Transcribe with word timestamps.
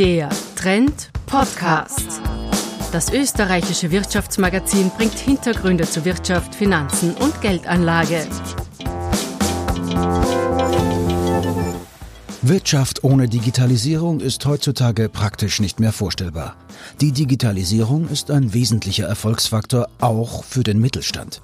Der 0.00 0.30
Trend 0.56 1.10
Podcast. 1.26 2.22
Das 2.90 3.12
österreichische 3.12 3.90
Wirtschaftsmagazin 3.90 4.90
bringt 4.96 5.18
Hintergründe 5.18 5.84
zu 5.84 6.06
Wirtschaft, 6.06 6.54
Finanzen 6.54 7.12
und 7.16 7.38
Geldanlage. 7.42 8.26
Wirtschaft 12.40 13.04
ohne 13.04 13.28
Digitalisierung 13.28 14.20
ist 14.20 14.46
heutzutage 14.46 15.10
praktisch 15.10 15.60
nicht 15.60 15.80
mehr 15.80 15.92
vorstellbar. 15.92 16.56
Die 17.02 17.12
Digitalisierung 17.12 18.08
ist 18.08 18.30
ein 18.30 18.54
wesentlicher 18.54 19.06
Erfolgsfaktor 19.06 19.86
auch 20.00 20.44
für 20.44 20.62
den 20.62 20.80
Mittelstand. 20.80 21.42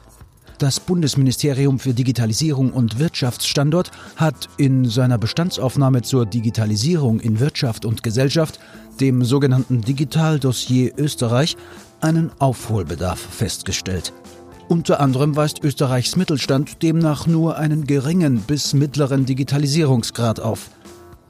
Das 0.59 0.81
Bundesministerium 0.81 1.79
für 1.79 1.93
Digitalisierung 1.93 2.73
und 2.73 2.99
Wirtschaftsstandort 2.99 3.91
hat 4.17 4.49
in 4.57 4.87
seiner 4.87 5.19
Bestandsaufnahme 5.19 6.01
zur 6.01 6.25
Digitalisierung 6.25 7.21
in 7.21 7.41
Wirtschaft 7.41 7.85
und 7.85 8.03
Gesellschaft, 8.03 8.59
dem 8.99 9.23
sogenannten 9.23 9.83
Digitaldossier 9.83 10.95
Österreich, 10.97 11.59
einen 12.01 12.31
Aufholbedarf 12.39 13.21
festgestellt. 13.21 14.15
Unter 14.69 15.01
anderem 15.01 15.37
weist 15.37 15.63
Österreichs 15.63 16.17
Mittelstand 16.17 16.83
demnach 16.83 17.27
nur 17.27 17.59
einen 17.59 17.87
geringen 17.87 18.39
bis 18.41 18.73
mittleren 18.73 19.27
Digitalisierungsgrad 19.27 20.41
auf. 20.41 20.71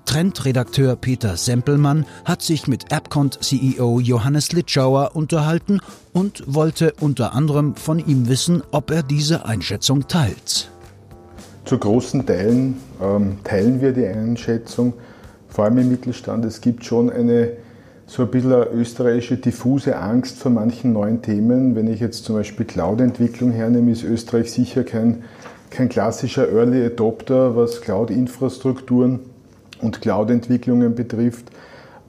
Trendredakteur 0.06 0.96
Peter 0.96 1.36
Sempelmann 1.36 2.06
hat 2.24 2.40
sich 2.40 2.66
mit 2.66 2.92
AppCont-CEO 2.92 4.00
Johannes 4.00 4.52
Litschauer 4.52 5.10
unterhalten 5.14 5.80
und 6.14 6.42
wollte 6.46 6.94
unter 7.00 7.34
anderem 7.34 7.74
von 7.76 7.98
ihm 7.98 8.28
wissen, 8.28 8.62
ob 8.70 8.90
er 8.90 9.02
diese 9.02 9.44
Einschätzung 9.44 10.08
teilt. 10.08 10.70
Zu 11.66 11.78
großen 11.78 12.24
Teilen 12.24 12.78
ähm, 13.02 13.38
teilen 13.44 13.82
wir 13.82 13.92
die 13.92 14.06
Einschätzung, 14.06 14.94
vor 15.48 15.66
allem 15.66 15.78
im 15.78 15.90
Mittelstand. 15.90 16.44
Es 16.44 16.60
gibt 16.62 16.84
schon 16.84 17.10
eine 17.10 17.56
so 18.06 18.22
ein 18.22 18.30
bisschen 18.30 18.52
eine 18.52 18.66
österreichische 18.66 19.36
diffuse 19.36 19.96
Angst 19.96 20.38
vor 20.38 20.52
manchen 20.52 20.92
neuen 20.92 21.22
Themen. 21.22 21.74
Wenn 21.74 21.88
ich 21.88 22.00
jetzt 22.00 22.24
zum 22.24 22.36
Beispiel 22.36 22.64
Cloud-Entwicklung 22.64 23.50
hernehme, 23.50 23.90
ist 23.90 24.04
Österreich 24.04 24.52
sicher 24.52 24.84
kein, 24.84 25.24
kein 25.70 25.88
klassischer 25.88 26.48
Early 26.48 26.84
Adopter, 26.84 27.56
was 27.56 27.80
Cloud-Infrastrukturen 27.80 29.20
und 29.80 30.00
Cloud-Entwicklungen 30.00 30.94
betrifft. 30.94 31.50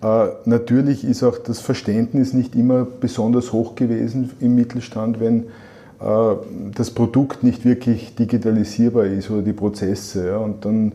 Äh, 0.01 0.27
natürlich 0.45 1.03
ist 1.03 1.23
auch 1.23 1.37
das 1.37 1.59
Verständnis 1.59 2.33
nicht 2.33 2.55
immer 2.55 2.85
besonders 2.85 3.53
hoch 3.53 3.75
gewesen 3.75 4.31
im 4.39 4.55
Mittelstand, 4.55 5.19
wenn 5.19 5.45
äh, 5.99 6.35
das 6.75 6.91
Produkt 6.91 7.43
nicht 7.43 7.65
wirklich 7.65 8.15
digitalisierbar 8.15 9.05
ist 9.05 9.29
oder 9.31 9.41
die 9.41 9.53
Prozesse. 9.53 10.27
Ja. 10.27 10.37
Und 10.37 10.65
dann 10.65 10.93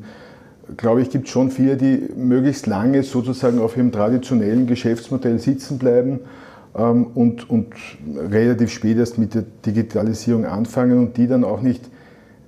glaube 0.76 1.02
ich, 1.02 1.10
gibt 1.10 1.26
es 1.26 1.32
schon 1.32 1.50
viele, 1.50 1.76
die 1.76 2.08
möglichst 2.16 2.66
lange 2.66 3.02
sozusagen 3.02 3.60
auf 3.60 3.76
ihrem 3.76 3.92
traditionellen 3.92 4.66
Geschäftsmodell 4.66 5.38
sitzen 5.38 5.78
bleiben 5.78 6.20
ähm, 6.76 7.08
und, 7.14 7.50
und 7.50 7.74
relativ 8.16 8.70
spät 8.70 8.98
erst 8.98 9.18
mit 9.18 9.34
der 9.34 9.44
Digitalisierung 9.66 10.46
anfangen 10.46 10.98
und 10.98 11.16
die 11.16 11.26
dann 11.26 11.44
auch 11.44 11.60
nicht 11.60 11.90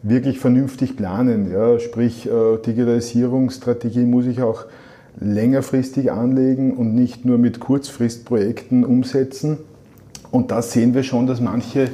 wirklich 0.04 0.38
vernünftig 0.38 0.96
planen. 0.96 1.50
Ja? 1.50 1.78
Sprich, 1.80 2.26
äh, 2.26 2.58
Digitalisierungsstrategie 2.64 4.04
muss 4.04 4.26
ich 4.26 4.42
auch 4.42 4.66
längerfristig 5.18 6.12
anlegen 6.12 6.74
und 6.74 6.94
nicht 6.94 7.24
nur 7.24 7.38
mit 7.38 7.58
Kurzfristprojekten 7.58 8.84
umsetzen. 8.84 9.58
Und 10.30 10.50
da 10.50 10.62
sehen 10.62 10.94
wir 10.94 11.02
schon, 11.02 11.26
dass 11.26 11.40
manche 11.40 11.88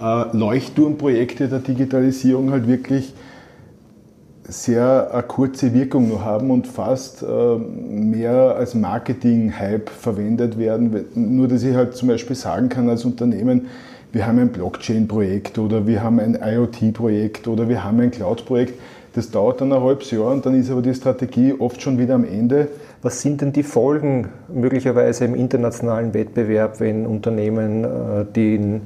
äh, 0.00 0.36
Leuchtturmprojekte 0.36 1.48
der 1.48 1.60
Digitalisierung 1.60 2.50
halt 2.50 2.66
wirklich 2.66 3.14
sehr 4.44 5.10
eine 5.12 5.22
kurze 5.22 5.72
Wirkung 5.72 6.08
nur 6.08 6.24
haben 6.24 6.50
und 6.50 6.66
fast 6.66 7.22
äh, 7.22 7.56
mehr 7.56 8.56
als 8.56 8.74
Marketing-Hype 8.74 9.88
verwendet 9.88 10.58
werden. 10.58 11.04
Nur, 11.14 11.46
dass 11.46 11.62
ich 11.62 11.76
halt 11.76 11.94
zum 11.94 12.08
Beispiel 12.08 12.34
sagen 12.34 12.68
kann 12.68 12.88
als 12.88 13.04
Unternehmen, 13.04 13.66
wir 14.12 14.26
haben 14.26 14.38
ein 14.38 14.50
Blockchain-Projekt 14.50 15.58
oder 15.58 15.86
wir 15.86 16.02
haben 16.02 16.20
ein 16.20 16.38
IoT-Projekt 16.40 17.48
oder 17.48 17.68
wir 17.68 17.82
haben 17.82 18.00
ein 18.00 18.10
Cloud-Projekt. 18.10 18.78
Das 19.14 19.30
dauert 19.30 19.60
dann 19.60 19.72
ein 19.72 19.82
halbes 19.82 20.10
Jahr 20.10 20.32
und 20.32 20.44
dann 20.46 20.54
ist 20.54 20.70
aber 20.70 20.82
die 20.82 20.94
Strategie 20.94 21.54
oft 21.58 21.82
schon 21.82 21.98
wieder 21.98 22.14
am 22.14 22.24
Ende. 22.24 22.68
Was 23.02 23.20
sind 23.20 23.40
denn 23.40 23.52
die 23.52 23.62
Folgen 23.62 24.28
möglicherweise 24.52 25.24
im 25.24 25.34
internationalen 25.34 26.14
Wettbewerb, 26.14 26.78
wenn 26.80 27.06
Unternehmen 27.06 27.84
äh, 27.84 28.24
den 28.24 28.82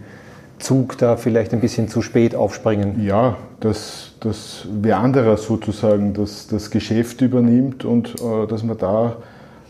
Zug 0.59 0.97
da 0.99 1.17
vielleicht 1.17 1.53
ein 1.53 1.61
bisschen 1.61 1.89
zu 1.89 2.03
spät 2.03 2.35
aufspringen? 2.35 3.05
Ja, 3.05 3.37
dass, 3.61 4.13
dass 4.21 4.67
wer 4.81 4.99
anderer 4.99 5.37
sozusagen 5.37 6.15
das, 6.15 6.47
das 6.47 6.71
Geschäft 6.71 7.21
übernimmt 7.21 7.85
und 7.85 8.15
äh, 8.21 8.47
dass 8.49 8.63
man 8.63 8.79
da 8.79 9.17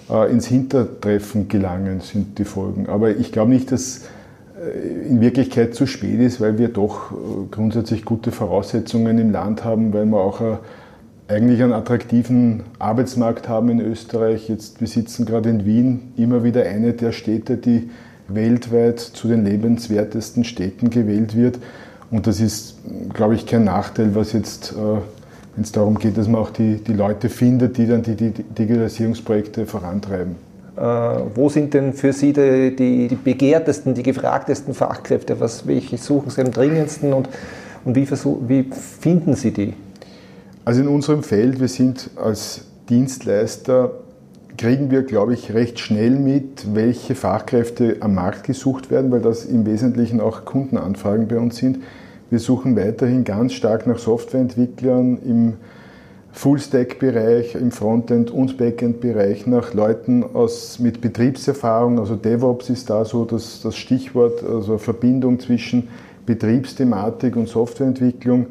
äh, 0.08 0.30
ins 0.30 0.46
Hintertreffen 0.46 1.48
gelangen, 1.48 2.00
sind 2.00 2.38
die 2.38 2.44
Folgen. 2.44 2.88
Aber 2.88 3.10
ich 3.10 3.32
glaube 3.32 3.50
nicht, 3.50 3.72
dass 3.72 4.02
in 5.08 5.20
Wirklichkeit 5.20 5.74
zu 5.74 5.86
spät 5.86 6.18
ist, 6.20 6.40
weil 6.40 6.58
wir 6.58 6.68
doch 6.68 7.12
äh, 7.12 7.14
grundsätzlich 7.50 8.04
gute 8.04 8.32
Voraussetzungen 8.32 9.18
im 9.18 9.30
Land 9.30 9.64
haben, 9.64 9.92
weil 9.92 10.06
wir 10.06 10.18
auch 10.18 10.40
äh, 10.40 10.56
eigentlich 11.28 11.62
einen 11.62 11.72
attraktiven 11.72 12.62
Arbeitsmarkt 12.78 13.48
haben 13.48 13.68
in 13.68 13.80
Österreich. 13.80 14.48
Jetzt, 14.48 14.80
wir 14.80 14.88
sitzen 14.88 15.26
gerade 15.26 15.50
in 15.50 15.66
Wien, 15.66 16.12
immer 16.16 16.42
wieder 16.42 16.64
eine 16.64 16.94
der 16.94 17.12
Städte, 17.12 17.56
die 17.56 17.90
weltweit 18.28 19.00
zu 19.00 19.28
den 19.28 19.44
lebenswertesten 19.44 20.44
Städten 20.44 20.88
gewählt 20.90 21.36
wird. 21.36 21.58
Und 22.10 22.26
das 22.26 22.40
ist, 22.40 22.78
glaube 23.12 23.34
ich, 23.34 23.46
kein 23.46 23.64
Nachteil, 23.64 24.14
was 24.14 24.32
jetzt, 24.32 24.74
wenn 24.76 25.62
es 25.62 25.72
darum 25.72 25.98
geht, 25.98 26.16
dass 26.16 26.28
man 26.28 26.40
auch 26.40 26.50
die, 26.50 26.76
die 26.76 26.92
Leute 26.92 27.28
findet, 27.28 27.76
die 27.76 27.86
dann 27.86 28.02
die, 28.02 28.14
die 28.14 28.30
Digitalisierungsprojekte 28.30 29.66
vorantreiben. 29.66 30.36
Äh, 30.76 30.80
wo 31.34 31.48
sind 31.48 31.72
denn 31.72 31.94
für 31.94 32.12
Sie 32.12 32.32
die, 32.32 32.76
die, 32.76 33.08
die, 33.08 33.14
begehrtesten, 33.14 33.94
die 33.94 34.02
gefragtesten 34.02 34.74
Fachkräfte? 34.74 35.40
Was, 35.40 35.66
welche 35.66 35.96
suchen 35.96 36.30
Sie 36.30 36.42
am 36.42 36.50
dringendsten 36.50 37.12
und, 37.12 37.28
und 37.84 37.96
wie, 37.96 38.06
wie 38.10 38.70
finden 39.00 39.34
Sie 39.34 39.52
die? 39.52 39.74
Also 40.66 40.82
in 40.82 40.88
unserem 40.88 41.22
Feld, 41.22 41.60
wir 41.60 41.68
sind 41.68 42.10
als 42.16 42.66
Dienstleister, 42.90 43.92
kriegen 44.58 44.90
wir, 44.90 45.02
glaube 45.02 45.32
ich, 45.34 45.54
recht 45.54 45.78
schnell 45.78 46.10
mit, 46.10 46.74
welche 46.74 47.14
Fachkräfte 47.14 47.96
am 48.00 48.14
Markt 48.14 48.44
gesucht 48.44 48.90
werden, 48.90 49.10
weil 49.10 49.20
das 49.20 49.44
im 49.44 49.64
Wesentlichen 49.64 50.20
auch 50.20 50.44
Kundenanfragen 50.44 51.28
bei 51.28 51.38
uns 51.38 51.56
sind. 51.56 51.78
Wir 52.28 52.38
suchen 52.38 52.76
weiterhin 52.76 53.24
ganz 53.24 53.52
stark 53.52 53.86
nach 53.86 53.98
Softwareentwicklern 53.98 55.18
im 55.24 55.52
Full-Stack-Bereich, 56.36 57.54
im 57.54 57.70
Frontend- 57.70 58.30
und 58.30 58.58
Backend-Bereich 58.58 59.46
nach 59.46 59.72
Leuten 59.72 60.22
aus, 60.22 60.78
mit 60.78 61.00
Betriebserfahrung. 61.00 61.98
Also 61.98 62.14
DevOps 62.14 62.68
ist 62.68 62.90
da 62.90 63.06
so 63.06 63.24
das, 63.24 63.62
das 63.62 63.74
Stichwort, 63.74 64.44
also 64.44 64.76
Verbindung 64.76 65.40
zwischen 65.40 65.88
Betriebsthematik 66.26 67.36
und 67.36 67.48
Softwareentwicklung. 67.48 68.48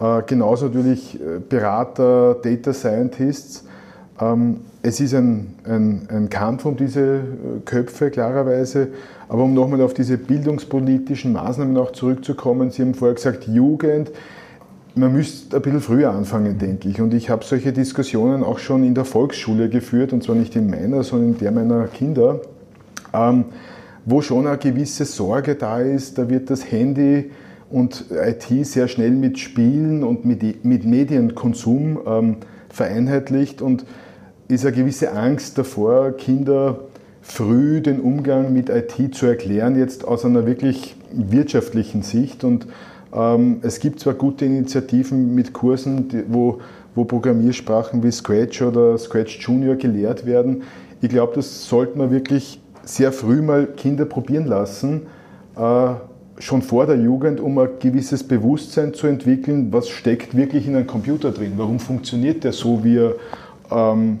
Äh, 0.00 0.22
genauso 0.28 0.66
natürlich 0.66 1.16
äh, 1.16 1.40
Berater, 1.40 2.36
Data 2.40 2.72
Scientists. 2.72 3.64
Ähm, 4.20 4.60
es 4.82 5.00
ist 5.00 5.12
ein, 5.12 5.54
ein, 5.64 6.06
ein 6.10 6.30
Kampf 6.30 6.64
um 6.66 6.76
diese 6.76 7.00
äh, 7.00 7.20
Köpfe, 7.64 8.10
klarerweise. 8.10 8.88
Aber 9.28 9.42
um 9.42 9.54
nochmal 9.54 9.80
auf 9.80 9.92
diese 9.92 10.18
bildungspolitischen 10.18 11.32
Maßnahmen 11.32 11.76
auch 11.78 11.90
zurückzukommen, 11.90 12.70
Sie 12.70 12.82
haben 12.82 12.94
vorher 12.94 13.16
gesagt, 13.16 13.48
Jugend 13.48 14.12
man 14.94 15.12
müsste 15.12 15.56
ein 15.56 15.62
bisschen 15.62 15.80
früher 15.80 16.10
anfangen, 16.10 16.58
denke 16.58 16.88
ich. 16.88 17.00
Und 17.00 17.14
ich 17.14 17.30
habe 17.30 17.44
solche 17.44 17.72
Diskussionen 17.72 18.42
auch 18.42 18.58
schon 18.58 18.84
in 18.84 18.94
der 18.94 19.04
Volksschule 19.04 19.68
geführt, 19.68 20.12
und 20.12 20.22
zwar 20.22 20.36
nicht 20.36 20.54
in 20.56 20.70
meiner, 20.70 21.02
sondern 21.02 21.32
in 21.32 21.38
der 21.38 21.50
meiner 21.50 21.86
Kinder, 21.88 22.40
ähm, 23.12 23.46
wo 24.04 24.22
schon 24.22 24.46
eine 24.46 24.58
gewisse 24.58 25.04
Sorge 25.04 25.54
da 25.56 25.80
ist, 25.80 26.18
da 26.18 26.28
wird 26.28 26.50
das 26.50 26.70
Handy 26.70 27.30
und 27.70 28.04
IT 28.10 28.66
sehr 28.66 28.88
schnell 28.88 29.12
mit 29.12 29.38
Spielen 29.38 30.04
und 30.04 30.24
mit, 30.24 30.64
mit 30.64 30.84
Medienkonsum 30.84 31.98
ähm, 32.06 32.36
vereinheitlicht 32.68 33.62
und 33.62 33.84
ist 34.46 34.66
eine 34.66 34.76
gewisse 34.76 35.12
Angst 35.12 35.58
davor, 35.58 36.12
Kinder 36.12 36.80
früh 37.22 37.80
den 37.80 38.00
Umgang 38.00 38.52
mit 38.52 38.68
IT 38.68 39.14
zu 39.14 39.26
erklären, 39.26 39.78
jetzt 39.78 40.04
aus 40.04 40.26
einer 40.26 40.46
wirklich 40.46 40.94
wirtschaftlichen 41.10 42.02
Sicht 42.02 42.44
und 42.44 42.66
es 43.62 43.78
gibt 43.78 44.00
zwar 44.00 44.14
gute 44.14 44.44
Initiativen 44.44 45.34
mit 45.36 45.52
Kursen, 45.52 46.08
wo, 46.28 46.58
wo 46.96 47.04
Programmiersprachen 47.04 48.02
wie 48.02 48.10
Scratch 48.10 48.60
oder 48.60 48.98
Scratch 48.98 49.38
Junior 49.40 49.76
gelehrt 49.76 50.26
werden. 50.26 50.64
Ich 51.00 51.10
glaube, 51.10 51.32
das 51.36 51.68
sollte 51.68 51.96
man 51.96 52.10
wirklich 52.10 52.60
sehr 52.82 53.12
früh 53.12 53.40
mal 53.40 53.66
Kinder 53.66 54.04
probieren 54.04 54.46
lassen, 54.46 55.02
äh, 55.56 55.90
schon 56.38 56.62
vor 56.62 56.86
der 56.86 56.96
Jugend, 56.96 57.40
um 57.40 57.56
ein 57.58 57.68
gewisses 57.78 58.24
Bewusstsein 58.24 58.94
zu 58.94 59.06
entwickeln, 59.06 59.72
was 59.72 59.88
steckt 59.88 60.36
wirklich 60.36 60.66
in 60.66 60.74
einem 60.74 60.86
Computer 60.86 61.30
drin, 61.30 61.52
warum 61.56 61.78
funktioniert 61.78 62.42
der 62.42 62.52
so, 62.52 62.82
wie 62.82 62.96
er, 62.96 63.14
ähm, 63.70 64.20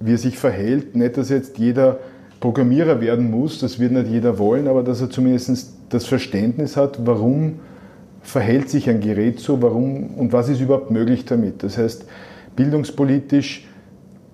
wie 0.00 0.14
er 0.14 0.18
sich 0.18 0.36
verhält. 0.36 0.96
Nicht, 0.96 1.16
dass 1.16 1.28
jetzt 1.28 1.58
jeder 1.58 2.00
Programmierer 2.40 3.00
werden 3.00 3.30
muss, 3.30 3.60
das 3.60 3.78
wird 3.78 3.92
nicht 3.92 4.08
jeder 4.08 4.38
wollen, 4.38 4.66
aber 4.66 4.82
dass 4.82 5.00
er 5.00 5.10
zumindest 5.10 5.74
das 5.88 6.06
Verständnis 6.06 6.76
hat, 6.76 7.06
warum 7.06 7.60
verhält 8.26 8.68
sich 8.68 8.88
ein 8.90 9.00
Gerät 9.00 9.40
so, 9.40 9.62
warum 9.62 10.14
und 10.16 10.32
was 10.32 10.48
ist 10.48 10.60
überhaupt 10.60 10.90
möglich 10.90 11.24
damit. 11.24 11.62
Das 11.62 11.78
heißt, 11.78 12.04
bildungspolitisch 12.54 13.66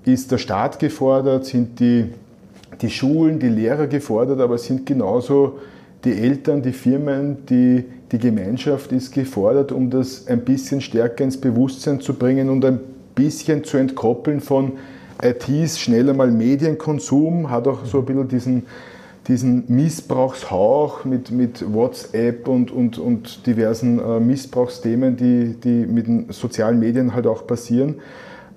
ist 0.05 0.33
der 0.33 0.39
Staat 0.39 0.79
gefordert, 0.79 1.45
sind 1.45 1.79
die 1.79 2.11
die 2.81 2.91
Schulen, 2.91 3.39
die 3.39 3.49
Lehrer 3.49 3.87
gefordert, 3.87 4.41
aber 4.41 4.57
es 4.57 4.65
sind 4.65 4.87
genauso 4.87 5.59
die 6.05 6.13
Eltern, 6.13 6.63
die 6.63 6.73
Firmen, 6.73 7.47
die, 7.47 7.85
die 8.11 8.19
Gemeinschaft 8.19 8.91
ist 8.93 9.13
gefordert, 9.13 9.71
um 9.71 9.91
das 9.91 10.27
ein 10.27 10.41
bisschen 10.41 10.81
stärker 10.81 11.23
ins 11.23 11.41
Bewusstsein 11.41 12.01
zu 12.01 12.15
bringen 12.15 12.49
und 12.49 12.65
ein 12.65 12.81
bisschen 13.15 13.63
zu 13.63 13.77
entkoppeln 13.77 14.41
von 14.41 14.73
ITs 15.23 15.79
schneller 15.79 16.15
mal 16.15 16.31
Medienkonsum, 16.31 17.51
hat 17.51 17.69
auch 17.69 17.85
so 17.85 18.01
ein 18.01 18.05
bisschen 18.05 18.29
diesen, 18.29 18.63
diesen 19.29 19.65
Missbrauchshauch 19.69 21.05
mit, 21.05 21.31
mit 21.31 21.73
WhatsApp 21.73 22.49
und, 22.49 22.71
und, 22.71 22.99
und 22.99 23.47
diversen 23.47 23.99
äh, 24.01 24.21
Missbrauchsthemen, 24.21 25.17
die, 25.17 25.55
die 25.63 25.87
mit 25.87 26.07
den 26.09 26.27
sozialen 26.31 26.81
Medien 26.81 27.15
halt 27.15 27.27
auch 27.27 27.47
passieren. 27.47 27.97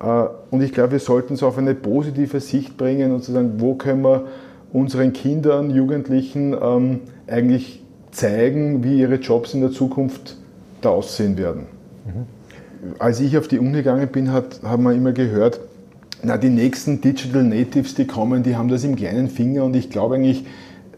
Äh, 0.02 0.26
und 0.50 0.62
ich 0.62 0.74
glaube, 0.74 0.94
wir 0.94 1.00
sollten 1.00 1.36
es 1.36 1.44
auf 1.44 1.58
eine 1.58 1.76
positive 1.76 2.40
Sicht 2.40 2.78
bringen 2.78 3.12
und 3.12 3.24
zu 3.24 3.32
sagen, 3.32 3.56
wo 3.58 3.76
können 3.76 4.04
wir 4.04 4.26
unseren 4.74 5.14
Kindern, 5.14 5.70
Jugendlichen 5.70 6.56
ähm, 6.60 7.02
eigentlich 7.28 7.84
zeigen, 8.12 8.84
wie 8.84 9.00
ihre 9.00 9.16
Jobs 9.16 9.54
in 9.54 9.62
der 9.62 9.72
Zukunft 9.72 10.38
da 10.82 10.90
aussehen 10.90 11.38
werden. 11.38 11.68
Mhm. 12.06 12.96
Als 13.00 13.20
ich 13.20 13.38
auf 13.38 13.48
die 13.48 13.60
Uni 13.60 13.78
gegangen 13.78 14.08
bin, 14.08 14.32
hat, 14.32 14.62
haben 14.64 14.84
wir 14.84 14.94
immer 14.94 15.12
gehört, 15.12 15.60
na, 16.26 16.38
die 16.38 16.50
nächsten 16.50 17.02
Digital 17.02 17.44
Natives, 17.44 17.96
die 17.96 18.06
kommen, 18.06 18.44
die 18.44 18.56
haben 18.56 18.70
das 18.70 18.84
im 18.84 18.96
kleinen 18.96 19.30
Finger 19.30 19.64
und 19.64 19.76
ich 19.76 19.90
glaube 19.90 20.16
eigentlich, 20.16 20.46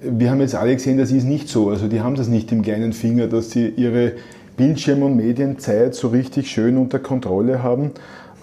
wir 0.01 0.31
haben 0.31 0.41
jetzt 0.41 0.55
alle 0.55 0.75
gesehen, 0.75 0.97
das 0.97 1.11
ist 1.11 1.23
nicht 1.23 1.49
so. 1.49 1.69
Also 1.69 1.87
die 1.87 2.01
haben 2.01 2.15
das 2.15 2.27
nicht 2.27 2.51
im 2.51 2.61
kleinen 2.61 2.93
Finger, 2.93 3.27
dass 3.27 3.51
sie 3.51 3.67
ihre 3.67 4.13
Bildschirm- 4.55 5.03
und 5.03 5.15
Medienzeit 5.15 5.95
so 5.95 6.09
richtig 6.09 6.49
schön 6.49 6.77
unter 6.77 6.99
Kontrolle 6.99 7.63
haben. 7.63 7.91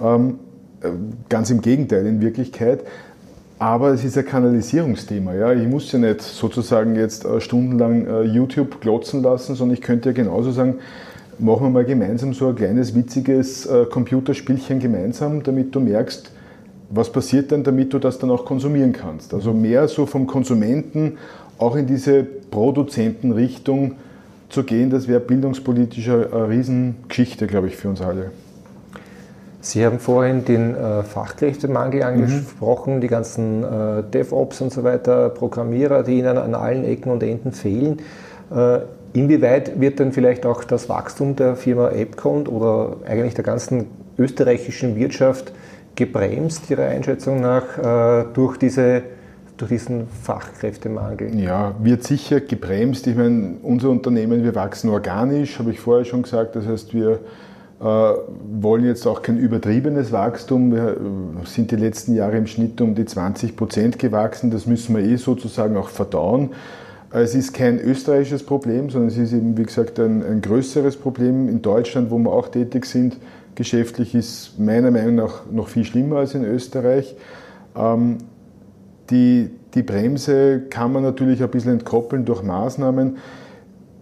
Ähm, 0.03 0.39
äh, 0.83 0.91
ganz 1.29 1.51
im 1.51 1.61
Gegenteil 1.61 2.07
in 2.07 2.21
Wirklichkeit. 2.21 2.85
Aber 3.59 3.91
es 3.91 4.05
ist 4.05 4.19
ein 4.19 4.27
Kanalisierungsthema. 4.27 5.35
Ja? 5.35 5.53
Ich 5.53 5.67
muss 5.67 5.91
ja 5.93 5.99
nicht 5.99 6.21
sozusagen 6.21 6.97
jetzt 6.97 7.25
äh, 7.25 7.41
stundenlang 7.41 8.07
äh, 8.07 8.23
YouTube 8.23 8.81
glotzen 8.81 9.23
lassen, 9.23 9.55
sondern 9.55 9.75
ich 9.75 9.81
könnte 9.81 10.11
ja 10.11 10.13
genauso 10.13 10.51
sagen, 10.51 10.77
machen 11.39 11.67
wir 11.67 11.71
mal 11.71 11.85
gemeinsam 11.85 12.35
so 12.35 12.49
ein 12.49 12.55
kleines 12.55 12.95
witziges 12.95 13.69
Computerspielchen 13.91 14.79
gemeinsam, 14.79 15.43
damit 15.43 15.75
du 15.75 15.81
merkst, 15.81 16.31
was 16.91 17.11
passiert 17.11 17.51
denn, 17.51 17.65
damit 17.65 17.93
du 17.93 17.99
das 17.99 18.19
dann 18.19 18.31
auch 18.31 18.45
konsumieren 18.45 18.93
kannst. 18.93 19.35
Also 19.35 19.53
mehr 19.53 19.89
so 19.89 20.07
vom 20.07 20.27
Konsumenten 20.27 21.19
auch 21.59 21.77
in 21.77 21.87
diese 21.87 22.25
Produzentenrichtung 22.25 23.97
zu 24.49 24.65
gehen, 24.65 24.91
das 24.91 25.09
wäre 25.09 25.21
bildungspolitisch 25.21 26.09
eine 26.09 26.49
Riesengeschichte, 26.49 27.47
glaube 27.47 27.69
ich, 27.69 27.77
für 27.77 27.89
uns 27.89 28.01
alle. 28.01 28.31
Sie 29.61 29.85
haben 29.85 29.99
vorhin 29.99 30.45
den 30.45 30.75
äh, 30.75 31.03
Fachkräftemangel 31.03 32.01
mhm. 32.01 32.07
angesprochen, 32.07 32.97
mhm. 32.97 33.01
die 33.01 33.07
ganzen 33.07 33.65
äh, 33.65 34.03
DevOps 34.03 34.61
und 34.61 34.73
so 34.73 34.85
weiter, 34.85 35.31
Programmierer, 35.31 36.03
die 36.03 36.19
Ihnen 36.19 36.37
an 36.37 36.55
allen 36.55 36.85
Ecken 36.85 37.11
und 37.11 37.23
Enden 37.23 37.53
fehlen. 37.53 38.01
Äh, 38.55 38.81
inwieweit 39.15 39.81
wird 39.81 40.01
denn 40.01 40.13
vielleicht 40.13 40.45
auch 40.45 40.65
das 40.65 40.91
Wachstum 40.91 41.35
der 41.35 41.57
Firma 41.57 41.89
AppCount 41.89 42.49
oder 42.49 42.99
eigentlich 43.07 43.35
der 43.35 43.45
ganzen 43.45 43.87
österreichischen 44.19 44.97
Wirtschaft 44.97 45.53
gebremst, 45.97 46.71
Ihrer 46.71 46.89
Einschätzung 46.89 47.41
nach, 47.41 47.79
äh, 47.79 48.27
durch, 48.33 48.57
diese, 48.57 49.03
durch 49.57 49.71
diesen 49.71 50.09
Fachkräftemangel? 50.09 51.39
Ja, 51.39 51.75
wird 51.81 52.05
sicher 52.05 52.41
gebremst. 52.41 53.07
Ich 53.07 53.17
meine, 53.17 53.57
unser 53.63 53.91
Unternehmen, 53.91 54.43
wir 54.43 54.55
wachsen 54.55 54.91
organisch, 54.91 55.59
habe 55.59 55.71
ich 55.71 55.81
vorher 55.81 56.05
schon 56.05 56.23
gesagt. 56.23 56.57
Das 56.57 56.67
heißt, 56.67 56.95
wir 56.95 57.21
äh, 57.81 57.85
wollen 57.85 58.85
jetzt 58.85 59.07
auch 59.07 59.23
kein 59.23 59.39
übertriebenes 59.39 60.13
Wachstum. 60.13 60.73
Wir 60.73 60.91
äh, 60.91 61.47
sind 61.47 61.71
die 61.71 61.77
letzten 61.77 62.15
Jahre 62.15 62.37
im 62.37 62.47
Schnitt 62.47 62.81
um 62.81 62.95
die 62.95 63.05
20 63.05 63.57
Prozent 63.57 63.99
gewachsen. 63.99 64.51
Das 64.51 64.67
müssen 64.67 64.97
wir 64.97 65.05
eh 65.05 65.17
sozusagen 65.17 65.77
auch 65.77 65.89
verdauen. 65.89 66.51
Es 67.11 67.35
ist 67.35 67.53
kein 67.53 67.79
österreichisches 67.79 68.43
Problem, 68.43 68.91
sondern 68.91 69.09
es 69.09 69.17
ist 69.17 69.33
eben, 69.33 69.57
wie 69.57 69.63
gesagt, 69.63 70.01
ein, 70.01 70.25
ein 70.25 70.41
größeres 70.41 70.97
Problem 70.97 71.49
in 71.49 71.63
Deutschland, 71.63 72.11
wo 72.11 72.19
wir 72.19 72.33
auch 72.33 72.49
tätig 72.49 72.87
sind. 72.87 73.19
Geschäftlich 73.55 74.15
ist 74.15 74.59
meiner 74.59 74.91
Meinung 74.91 75.15
nach 75.17 75.43
noch 75.51 75.69
viel 75.69 75.85
schlimmer 75.85 76.17
als 76.17 76.35
in 76.35 76.45
Österreich. 76.45 77.15
Ähm, 77.77 78.19
die, 79.11 79.51
die 79.75 79.83
Bremse 79.83 80.63
kann 80.71 80.93
man 80.93 81.03
natürlich 81.03 81.43
ein 81.43 81.51
bisschen 81.51 81.73
entkoppeln 81.73 82.25
durch 82.25 82.43
Maßnahmen. 82.43 83.19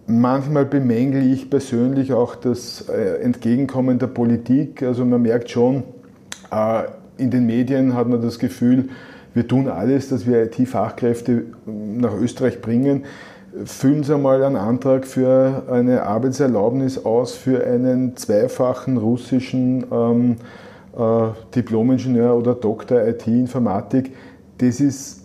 Manchmal 0.07 0.65
bemängle 0.65 1.21
ich 1.21 1.49
persönlich 1.49 2.13
auch 2.13 2.35
das 2.35 2.89
äh, 2.89 3.21
Entgegenkommen 3.21 3.99
der 3.99 4.07
Politik. 4.07 4.81
Also 4.83 5.05
man 5.05 5.21
merkt 5.21 5.49
schon, 5.49 5.83
äh, 6.51 6.83
in 7.17 7.29
den 7.29 7.45
Medien 7.45 7.93
hat 7.93 8.07
man 8.07 8.21
das 8.21 8.39
Gefühl, 8.39 8.89
wir 9.33 9.47
tun 9.47 9.67
alles, 9.67 10.09
dass 10.09 10.27
wir 10.27 10.43
IT-Fachkräfte 10.43 11.45
nach 11.65 12.13
Österreich 12.13 12.61
bringen. 12.61 13.03
Füllen 13.65 14.03
Sie 14.03 14.15
einmal 14.15 14.43
einen 14.43 14.55
Antrag 14.55 15.05
für 15.05 15.63
eine 15.69 16.03
Arbeitserlaubnis 16.03 17.05
aus 17.05 17.33
für 17.33 17.63
einen 17.63 18.17
zweifachen 18.17 18.97
russischen 18.97 19.85
ähm, 19.91 20.35
äh, 20.97 21.27
Diplomingenieur 21.55 22.35
oder 22.35 22.55
Doktor 22.55 23.05
IT-Informatik. 23.05 24.15
Das 24.57 24.79
ist 24.79 25.21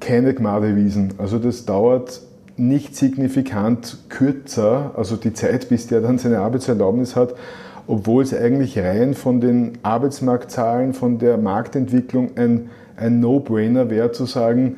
keine 0.00 0.32
Gmadewiesen. 0.32 1.14
Also 1.18 1.38
das 1.38 1.66
dauert 1.66 2.22
nicht 2.56 2.96
signifikant 2.96 3.98
kürzer, 4.08 4.92
also 4.96 5.16
die 5.16 5.34
Zeit, 5.34 5.68
bis 5.68 5.88
der 5.88 6.00
dann 6.00 6.16
seine 6.16 6.38
Arbeitserlaubnis 6.38 7.16
hat, 7.16 7.34
obwohl 7.86 8.22
es 8.22 8.34
eigentlich 8.34 8.78
rein 8.78 9.12
von 9.12 9.42
den 9.42 9.78
Arbeitsmarktzahlen, 9.82 10.94
von 10.94 11.18
der 11.18 11.36
Marktentwicklung 11.36 12.30
ein, 12.36 12.70
ein 12.96 13.20
No-Brainer 13.20 13.90
wäre 13.90 14.12
zu 14.12 14.24
sagen, 14.24 14.76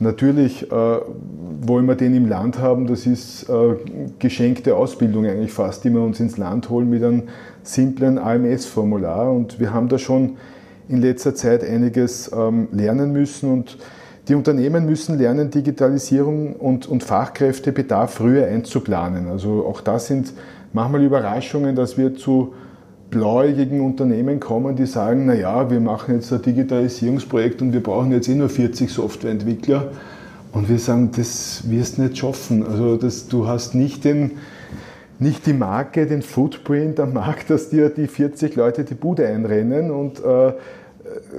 natürlich 0.00 0.70
äh, 0.70 0.74
wollen 0.74 1.86
wir 1.86 1.94
den 1.94 2.14
im 2.14 2.28
Land 2.28 2.58
haben, 2.58 2.86
das 2.86 3.06
ist 3.06 3.48
äh, 3.48 3.76
geschenkte 4.18 4.76
Ausbildung 4.76 5.26
eigentlich 5.26 5.52
fast, 5.52 5.84
die 5.84 5.90
wir 5.90 6.00
uns 6.00 6.18
ins 6.20 6.36
Land 6.36 6.70
holen 6.70 6.90
mit 6.90 7.04
einem 7.04 7.24
simplen 7.62 8.18
AMS-Formular 8.18 9.30
und 9.32 9.60
wir 9.60 9.72
haben 9.72 9.88
da 9.88 9.98
schon 9.98 10.36
in 10.88 11.00
letzter 11.00 11.34
Zeit 11.34 11.62
einiges 11.62 12.30
ähm, 12.34 12.68
lernen 12.72 13.12
müssen 13.12 13.52
und 13.52 13.78
die 14.28 14.34
Unternehmen 14.34 14.86
müssen 14.86 15.18
lernen, 15.18 15.50
Digitalisierung 15.50 16.54
und, 16.54 16.86
und 16.86 17.04
Fachkräftebedarf 17.04 18.14
früher 18.14 18.46
einzuplanen. 18.46 19.28
Also 19.28 19.66
auch 19.66 19.80
das 19.80 20.06
sind 20.06 20.32
manchmal 20.72 21.02
Überraschungen, 21.02 21.74
dass 21.74 21.98
wir 21.98 22.14
zu 22.14 22.54
bläugigen 23.10 23.80
Unternehmen 23.80 24.40
kommen, 24.40 24.76
die 24.76 24.86
sagen, 24.86 25.26
naja, 25.26 25.70
wir 25.70 25.80
machen 25.80 26.14
jetzt 26.14 26.32
ein 26.32 26.42
Digitalisierungsprojekt 26.42 27.60
und 27.60 27.72
wir 27.72 27.82
brauchen 27.82 28.12
jetzt 28.12 28.28
eh 28.28 28.34
nur 28.34 28.48
40 28.48 28.90
Softwareentwickler. 28.90 29.90
Und 30.52 30.68
wir 30.68 30.78
sagen, 30.78 31.10
das 31.16 31.68
wirst 31.68 31.98
du 31.98 32.02
nicht 32.02 32.18
schaffen. 32.18 32.66
Also 32.66 32.96
das, 32.96 33.28
du 33.28 33.46
hast 33.46 33.74
nicht, 33.74 34.04
den, 34.04 34.32
nicht 35.18 35.46
die 35.46 35.52
Marke, 35.52 36.06
den 36.06 36.22
Footprint 36.22 36.98
am 36.98 37.12
Markt, 37.12 37.50
dass 37.50 37.70
dir 37.70 37.88
die 37.88 38.06
40 38.06 38.56
Leute 38.56 38.84
die 38.84 38.94
Bude 38.94 39.26
einrennen. 39.26 39.90
Und 39.90 40.24
äh, 40.24 40.52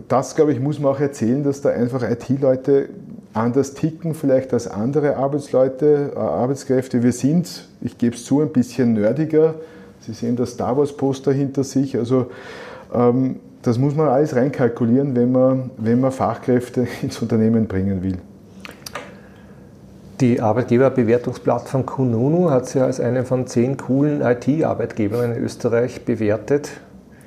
das, 0.07 0.36
glaube 0.36 0.53
ich, 0.53 0.60
muss 0.60 0.79
man 0.79 0.93
auch 0.93 1.00
erzählen, 1.00 1.43
dass 1.43 1.62
da 1.62 1.69
einfach 1.69 2.10
IT-Leute 2.10 2.89
anders 3.34 3.74
ticken, 3.74 4.13
vielleicht 4.13 4.53
als 4.53 4.67
andere 4.67 5.17
Arbeitsleute, 5.17 6.12
äh, 6.15 6.19
Arbeitskräfte. 6.19 7.03
Wir 7.03 7.13
sind, 7.13 7.67
ich 7.81 7.98
gebe 7.98 8.15
es 8.15 8.25
zu, 8.25 8.41
ein 8.41 8.50
bisschen 8.50 8.93
nerdiger. 8.93 9.55
Sie 10.01 10.13
sehen 10.13 10.36
das 10.36 10.51
Star 10.51 10.75
Wars-Poster 10.77 11.31
hinter 11.31 11.63
sich. 11.63 11.98
Also 11.98 12.27
ähm, 12.93 13.38
das 13.62 13.77
muss 13.77 13.96
man 13.96 14.08
alles 14.08 14.36
reinkalkulieren, 14.36 15.15
wenn 15.15 15.31
man, 15.31 15.70
wenn 15.77 16.00
man 16.00 16.12
Fachkräfte 16.12 16.88
ins 17.01 17.22
Unternehmen 17.22 17.67
bringen 17.67 18.03
will. 18.03 18.17
Die 20.20 20.39
Arbeitgeberbewertungsplattform 20.39 21.86
Kununu 21.86 22.51
hat 22.51 22.67
sie 22.67 22.79
als 22.79 23.00
einen 23.00 23.25
von 23.25 23.48
zehn 23.48 23.77
coolen 23.77 24.22
IT-Arbeitgebern 24.22 25.34
in 25.34 25.43
Österreich 25.43 26.05
bewertet. 26.05 26.70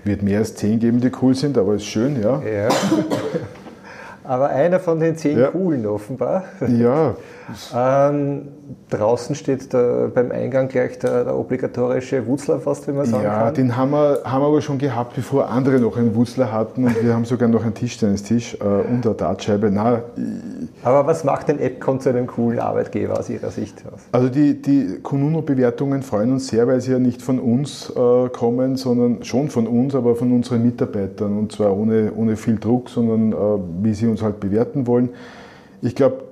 Wird 0.04 0.22
mehr 0.22 0.38
als 0.38 0.54
zehn 0.54 0.78
geben, 0.78 1.00
die 1.00 1.10
cool 1.20 1.34
sind, 1.34 1.58
aber 1.58 1.74
ist 1.74 1.86
schön, 1.86 2.20
ja. 2.22 2.40
ja. 2.42 2.68
Aber 4.24 4.48
einer 4.48 4.80
von 4.80 4.98
den 4.98 5.16
zehn 5.16 5.38
ja. 5.38 5.48
coolen 5.48 5.86
offenbar. 5.86 6.44
Ja. 6.66 7.14
ähm, 7.76 8.48
draußen 8.90 9.34
steht 9.34 9.74
da 9.74 10.08
beim 10.14 10.30
Eingang 10.30 10.68
gleich 10.68 10.98
der, 10.98 11.24
der, 11.24 11.36
obligatorische 11.36 12.26
Wutzler 12.26 12.60
fast, 12.60 12.86
wenn 12.86 12.96
man 12.96 13.06
sagen 13.06 13.24
ja, 13.24 13.30
kann. 13.30 13.44
Ja, 13.46 13.50
den 13.50 13.76
haben 13.76 13.90
wir, 13.90 14.20
haben 14.24 14.42
wir 14.42 14.46
aber 14.46 14.62
schon 14.62 14.78
gehabt, 14.78 15.14
bevor 15.14 15.48
andere 15.50 15.78
noch 15.78 15.96
einen 15.96 16.14
Wutzler 16.14 16.52
hatten 16.52 16.84
und 16.84 17.02
wir 17.02 17.12
haben 17.12 17.24
sogar 17.24 17.48
noch 17.48 17.62
einen 17.62 17.74
Tischtennistisch 17.74 18.54
äh, 18.54 18.64
und 18.64 19.04
eine 19.04 19.14
Dartscheibe. 19.14 19.70
Na, 19.70 20.02
aber 20.82 21.06
was 21.06 21.24
macht 21.24 21.48
den 21.48 21.60
AppCon 21.60 22.00
zu 22.00 22.08
einem 22.08 22.26
coolen 22.26 22.58
Arbeitgeber 22.58 23.18
aus 23.18 23.28
Ihrer 23.28 23.50
Sicht 23.50 23.82
aus? 23.92 24.00
Also 24.12 24.28
die, 24.28 24.60
die 24.60 25.00
Konuno-Bewertungen 25.02 26.02
freuen 26.02 26.32
uns 26.32 26.48
sehr, 26.48 26.66
weil 26.66 26.80
sie 26.80 26.92
ja 26.92 26.98
nicht 26.98 27.20
von 27.20 27.38
uns 27.38 27.90
äh, 27.90 28.28
kommen, 28.30 28.76
sondern 28.76 29.24
schon 29.24 29.50
von 29.50 29.66
uns, 29.66 29.94
aber 29.94 30.14
von 30.16 30.32
unseren 30.32 30.64
Mitarbeitern 30.64 31.36
und 31.36 31.52
zwar 31.52 31.76
ohne, 31.76 32.12
ohne 32.16 32.36
viel 32.36 32.58
Druck, 32.58 32.88
sondern 32.88 33.32
äh, 33.32 33.36
wie 33.82 33.92
sie 33.92 34.06
uns 34.06 34.13
halt 34.22 34.40
bewerten 34.40 34.86
wollen. 34.86 35.10
Ich 35.82 35.94
glaube, 35.94 36.24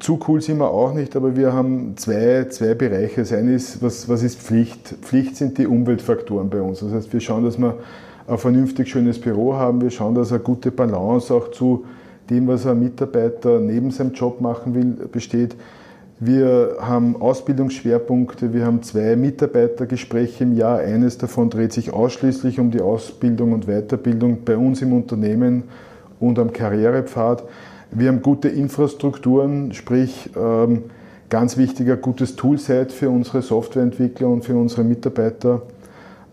zu 0.00 0.18
cool 0.28 0.40
sind 0.40 0.58
wir 0.58 0.70
auch 0.70 0.92
nicht, 0.92 1.16
aber 1.16 1.36
wir 1.36 1.52
haben 1.52 1.96
zwei, 1.96 2.46
zwei 2.50 2.74
Bereiche. 2.74 3.22
Das 3.22 3.32
eine 3.32 3.54
ist, 3.54 3.82
was, 3.82 4.08
was 4.08 4.22
ist 4.22 4.38
Pflicht? 4.38 4.96
Pflicht 5.02 5.36
sind 5.36 5.56
die 5.56 5.66
Umweltfaktoren 5.66 6.50
bei 6.50 6.60
uns. 6.60 6.80
Das 6.80 6.92
heißt, 6.92 7.12
wir 7.12 7.20
schauen, 7.20 7.44
dass 7.44 7.58
wir 7.58 7.78
ein 8.26 8.38
vernünftig 8.38 8.88
schönes 8.88 9.18
Büro 9.20 9.54
haben. 9.54 9.80
Wir 9.80 9.90
schauen, 9.90 10.14
dass 10.14 10.32
eine 10.32 10.40
gute 10.40 10.70
Balance 10.70 11.32
auch 11.32 11.50
zu 11.50 11.84
dem, 12.30 12.48
was 12.48 12.66
ein 12.66 12.80
Mitarbeiter 12.80 13.60
neben 13.60 13.90
seinem 13.90 14.12
Job 14.12 14.40
machen 14.40 14.74
will, 14.74 15.08
besteht. 15.10 15.56
Wir 16.20 16.76
haben 16.80 17.20
Ausbildungsschwerpunkte, 17.20 18.54
wir 18.54 18.64
haben 18.64 18.82
zwei 18.82 19.16
Mitarbeitergespräche 19.16 20.44
im 20.44 20.56
Jahr. 20.56 20.78
Eines 20.78 21.18
davon 21.18 21.50
dreht 21.50 21.72
sich 21.72 21.92
ausschließlich 21.92 22.60
um 22.60 22.70
die 22.70 22.80
Ausbildung 22.80 23.52
und 23.52 23.66
Weiterbildung 23.66 24.38
bei 24.44 24.56
uns 24.56 24.80
im 24.80 24.92
Unternehmen 24.92 25.64
und 26.26 26.38
am 26.38 26.52
Karrierepfad. 26.52 27.44
Wir 27.90 28.08
haben 28.08 28.22
gute 28.22 28.48
Infrastrukturen, 28.48 29.72
sprich 29.72 30.30
ähm, 30.36 30.84
ganz 31.30 31.56
wichtiger 31.56 31.96
gutes 31.96 32.36
Toolset 32.36 32.92
für 32.92 33.10
unsere 33.10 33.42
Softwareentwickler 33.42 34.28
und 34.28 34.44
für 34.44 34.56
unsere 34.56 34.84
Mitarbeiter. 34.84 35.62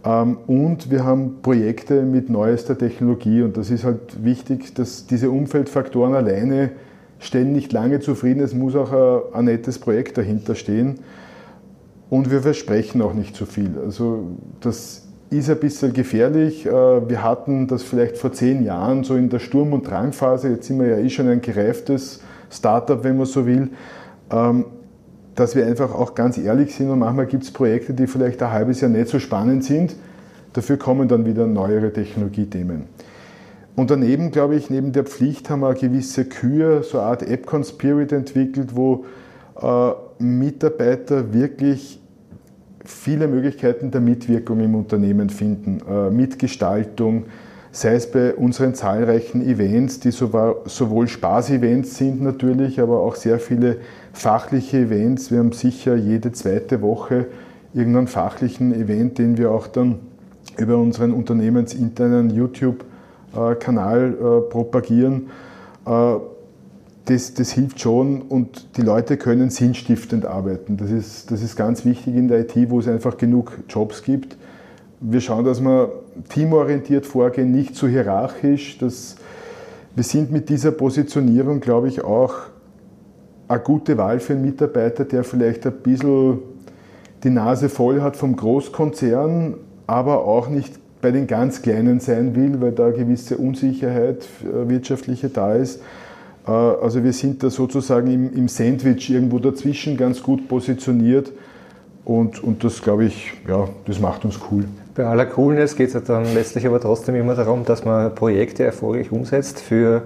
Ähm, 0.04 0.38
und 0.48 0.90
wir 0.90 1.04
haben 1.04 1.42
Projekte 1.42 2.04
mit 2.04 2.30
neuester 2.30 2.78
Technologie 2.78 3.44
und 3.44 3.58
das 3.58 3.70
ist 3.70 3.84
halt 3.84 4.24
wichtig, 4.24 4.74
dass 4.74 5.06
diese 5.06 5.30
Umfeldfaktoren 5.30 6.16
alleine 6.16 6.72
stellen 7.20 7.54
nicht 7.54 7.72
lange 7.72 8.00
zufrieden, 8.00 8.42
es 8.42 8.54
muss 8.54 8.76
auch 8.76 8.92
ein, 8.92 9.34
ein 9.34 9.46
nettes 9.46 9.78
Projekt 9.78 10.18
dahinter 10.18 10.56
stehen. 10.56 11.00
Und 12.10 12.30
wir 12.30 12.42
versprechen 12.42 13.02
auch 13.02 13.14
nicht 13.14 13.36
zu 13.36 13.46
viel. 13.46 13.72
Also 13.86 14.26
das 14.60 15.08
ist 15.32 15.50
ein 15.50 15.60
bisschen 15.60 15.94
gefährlich. 15.94 16.66
Äh, 16.66 16.70
wir 16.72 17.24
hatten 17.24 17.68
das 17.68 17.82
vielleicht 17.82 18.18
vor 18.18 18.34
zehn 18.34 18.64
Jahren 18.64 19.04
so 19.04 19.16
in 19.16 19.30
der 19.30 19.40
Sturm- 19.40 19.74
und 19.74 19.90
Drangphase. 19.90 20.50
Jetzt 20.50 20.68
sind 20.68 20.80
wir 20.80 20.88
ja 20.88 20.98
eh 20.98 21.10
schon 21.10 21.28
ein 21.30 21.42
gereiftes 21.42 22.22
Startup, 22.52 23.04
wenn 23.04 23.18
man 23.18 23.26
so 23.26 23.46
will. 23.48 23.70
Ähm, 24.30 24.66
dass 25.36 25.56
wir 25.56 25.66
einfach 25.66 25.96
auch 25.96 26.14
ganz 26.14 26.38
ehrlich 26.38 26.76
sind 26.76 26.90
und 26.90 27.00
manchmal 27.00 27.26
gibt 27.26 27.44
es 27.44 27.52
Projekte, 27.52 27.94
die 27.94 28.06
vielleicht 28.06 28.44
ein 28.44 28.52
halbes 28.52 28.82
Jahr 28.82 28.92
nicht 28.92 29.08
so 29.08 29.18
spannend 29.18 29.64
sind. 29.64 29.96
Dafür 30.52 30.76
kommen 30.76 31.08
dann 31.08 31.26
wieder 31.26 31.48
neuere 31.48 31.94
Technologiethemen. 31.94 32.84
Und 33.78 33.90
daneben, 33.90 34.32
glaube 34.32 34.56
ich, 34.56 34.70
neben 34.70 34.92
der 34.92 35.06
Pflicht 35.06 35.50
haben 35.50 35.62
wir 35.62 35.74
gewisse 35.74 36.26
Kür, 36.26 36.84
so 36.84 37.00
eine 37.00 37.08
Art 37.08 37.24
AppCon 37.24 37.64
Spirit 37.64 38.12
entwickelt, 38.12 38.76
wo 38.76 39.06
äh, 39.62 39.92
Mitarbeiter 40.20 41.34
wirklich 41.34 42.01
viele 42.86 43.28
Möglichkeiten 43.28 43.92
der 43.92 44.02
Mitwirkung 44.02 44.60
im 44.60 44.76
Unternehmen 44.76 45.30
finden. 45.30 45.82
Äh, 45.90 46.10
Mitgestaltung, 46.10 47.26
sei 47.72 47.96
es 47.96 48.12
bei 48.12 48.34
unseren 48.36 48.74
zahlreichen 48.74 49.42
Events, 49.42 50.00
die 50.00 50.12
sowohl 50.12 51.08
Spaß-Events 51.08 51.98
sind 51.98 52.22
natürlich, 52.22 52.80
aber 52.82 53.00
auch 53.00 53.16
sehr 53.16 53.40
viele 53.40 53.78
fachliche 54.14 54.78
Events. 54.78 55.32
Wir 55.32 55.40
haben 55.40 55.54
sicher 55.54 55.96
jede 55.96 56.32
zweite 56.32 56.82
Woche 56.82 57.28
irgendeinen 57.74 58.08
fachlichen 58.08 58.74
Event, 58.74 59.18
den 59.18 59.38
wir 59.38 59.52
auch 59.52 59.68
dann 59.68 60.00
über 60.58 60.78
unseren 60.78 61.14
unternehmensinternen 61.14 62.30
YouTube 62.30 62.84
Kanal 63.60 64.14
äh, 64.14 64.50
propagieren, 64.50 65.30
äh, 65.86 66.16
das, 67.06 67.34
das, 67.34 67.52
hilft 67.52 67.80
schon 67.80 68.22
und 68.22 68.78
die 68.78 68.82
Leute 68.82 69.18
können 69.18 69.50
sinnstiftend 69.50 70.26
arbeiten. 70.26 70.78
Das 70.78 70.92
ist, 70.92 71.32
das 71.32 71.42
ist 71.42 71.56
ganz 71.56 71.84
wichtig 71.84 72.16
in 72.16 72.28
der 72.28 72.42
IT, 72.42 72.70
wo 72.70 72.80
es 72.80 72.88
einfach 72.88 73.18
genug 73.18 73.58
Jobs 73.68 74.04
gibt. 74.04 74.38
Wir 75.00 75.20
schauen, 75.20 75.46
dass 75.46 75.62
wir 75.62 75.92
teamorientiert 76.30 77.06
vorgehen, 77.08 77.52
nicht 77.52 77.76
zu 77.76 77.88
hierarchisch. 77.88 78.78
Das, 78.78 79.16
wir 79.96 80.04
sind 80.04 80.32
mit 80.32 80.50
dieser 80.50 80.72
Positionierung, 80.72 81.60
glaube 81.60 81.88
ich, 81.88 82.04
auch 82.04 82.36
eine 83.48 83.60
gute 83.60 83.98
Wahl 83.98 84.20
für 84.20 84.34
einen 84.34 84.44
Mitarbeiter, 84.44 85.04
der 85.04 85.24
vielleicht 85.24 85.66
ein 85.66 85.74
bisschen 85.84 86.40
die 87.24 87.30
Nase 87.30 87.70
voll 87.70 88.02
hat 88.02 88.16
vom 88.16 88.36
Großkonzern, 88.36 89.56
aber 89.88 90.26
auch 90.26 90.50
nicht 90.50 90.80
bei 91.02 91.12
den 91.12 91.28
ganz 91.28 91.62
Kleinen 91.62 92.00
sein 92.00 92.36
will, 92.36 92.62
weil 92.62 92.72
da 92.72 92.86
eine 92.86 92.94
gewisse 92.94 93.38
Unsicherheit 93.38 94.26
äh, 94.44 94.70
wirtschaftliche 94.70 95.30
da 95.30 95.56
ist. 95.56 95.82
Äh, 96.48 96.52
also 96.52 97.04
wir 97.04 97.14
sind 97.14 97.44
da 97.44 97.50
sozusagen 97.50 98.12
im, 98.12 98.34
im 98.34 98.48
Sandwich 98.48 99.10
irgendwo 99.10 99.40
dazwischen 99.40 99.98
ganz 99.98 100.22
gut 100.24 100.48
positioniert 100.48 101.32
und, 102.06 102.44
und 102.44 102.64
das 102.64 102.82
glaube 102.82 103.06
ich, 103.06 103.34
ja, 103.48 103.68
das 103.86 104.00
macht 104.00 104.26
uns 104.26 104.40
cool. 104.52 104.66
Bei 104.96 105.06
aller 105.06 105.26
Coolness 105.26 105.76
geht 105.76 105.96
es 105.96 106.04
dann 106.04 106.34
letztlich 106.34 106.66
aber 106.68 106.80
trotzdem 106.80 107.16
immer 107.16 107.36
darum, 107.36 107.64
dass 107.64 107.86
man 107.86 108.14
Projekte 108.14 108.64
erfolgreich 108.64 109.12
umsetzt 109.12 109.62
für, 109.62 110.04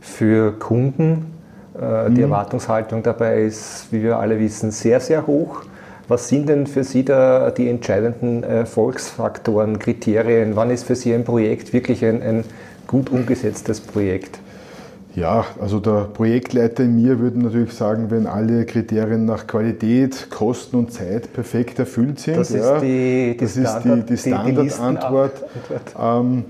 für 0.00 0.52
Kunden. 0.52 1.26
Äh, 1.74 2.10
die 2.10 2.18
mhm. 2.18 2.24
Erwartungshaltung 2.24 3.02
dabei 3.02 3.42
ist, 3.42 3.88
wie 3.90 4.02
wir 4.02 4.18
alle 4.18 4.38
wissen, 4.38 4.70
sehr, 4.70 5.00
sehr 5.00 5.26
hoch. 5.26 5.62
Was 6.06 6.28
sind 6.28 6.48
denn 6.50 6.66
für 6.66 6.84
Sie 6.84 7.04
da 7.04 7.50
die 7.50 7.68
entscheidenden 7.68 8.42
Erfolgsfaktoren, 8.44 9.78
Kriterien? 9.78 10.54
Wann 10.54 10.70
ist 10.70 10.84
für 10.84 10.94
Sie 10.94 11.14
ein 11.14 11.24
Projekt 11.24 11.72
wirklich 11.72 12.04
ein, 12.04 12.22
ein 12.22 12.44
gut 12.86 13.10
umgesetztes 13.10 13.80
Projekt? 13.80 14.38
Ja, 15.14 15.44
also 15.60 15.78
der 15.78 16.08
Projektleiter 16.12 16.82
in 16.82 16.96
mir 16.96 17.20
würde 17.20 17.38
natürlich 17.38 17.72
sagen, 17.72 18.10
wenn 18.10 18.26
alle 18.26 18.66
Kriterien 18.66 19.24
nach 19.24 19.46
Qualität, 19.46 20.28
Kosten 20.28 20.76
und 20.76 20.92
Zeit 20.92 21.32
perfekt 21.32 21.78
erfüllt 21.78 22.18
sind. 22.18 22.36
Das 22.36 22.50
ja, 22.50 22.76
ist 22.76 22.82
die, 22.82 23.30
die 23.32 23.36
das 23.36 23.52
Standard, 23.52 24.18
Standardantwort. 24.18 25.44
Ähm, 26.00 26.44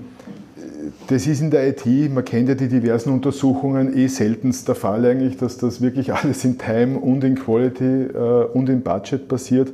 das 1.07 1.27
ist 1.27 1.41
in 1.41 1.51
der 1.51 1.67
IT, 1.67 1.85
man 2.11 2.25
kennt 2.25 2.49
ja 2.49 2.55
die 2.55 2.67
diversen 2.67 3.11
Untersuchungen, 3.11 3.95
eh 3.95 4.07
seltenst 4.07 4.67
der 4.67 4.75
Fall 4.75 5.05
eigentlich, 5.05 5.37
dass 5.37 5.57
das 5.57 5.81
wirklich 5.81 6.13
alles 6.13 6.43
in 6.43 6.57
Time 6.57 6.97
und 6.97 7.23
in 7.23 7.35
Quality 7.35 7.83
äh, 7.83 8.45
und 8.53 8.69
in 8.69 8.81
Budget 8.81 9.27
passiert. 9.27 9.71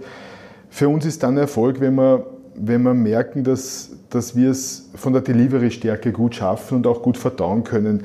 Für 0.69 0.89
uns 0.89 1.05
ist 1.05 1.23
dann 1.23 1.37
Erfolg, 1.37 1.79
wenn 1.79 1.95
wir, 1.95 2.25
wenn 2.55 2.81
wir 2.83 2.93
merken, 2.93 3.43
dass, 3.45 3.91
dass 4.09 4.35
wir 4.35 4.51
es 4.51 4.89
von 4.95 5.13
der 5.13 5.21
Delivery-Stärke 5.21 6.11
gut 6.11 6.35
schaffen 6.35 6.77
und 6.77 6.87
auch 6.87 7.01
gut 7.01 7.17
verdauen 7.17 7.63
können. 7.63 8.03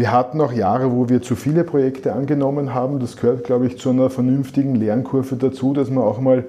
Wir 0.00 0.12
hatten 0.12 0.40
auch 0.40 0.54
Jahre, 0.54 0.92
wo 0.92 1.10
wir 1.10 1.20
zu 1.20 1.36
viele 1.36 1.62
Projekte 1.62 2.14
angenommen 2.14 2.72
haben. 2.72 3.00
Das 3.00 3.16
gehört, 3.16 3.44
glaube 3.44 3.66
ich, 3.66 3.76
zu 3.76 3.90
einer 3.90 4.08
vernünftigen 4.08 4.74
Lernkurve 4.74 5.36
dazu, 5.36 5.74
dass 5.74 5.90
man 5.90 6.04
auch 6.04 6.18
mal 6.22 6.46